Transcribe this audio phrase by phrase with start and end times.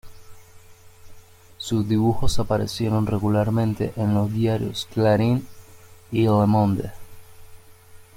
[1.59, 5.47] Sus dibujos aparecieron regularmente en los diarios "Clarín"
[6.11, 6.89] y "Le Monde".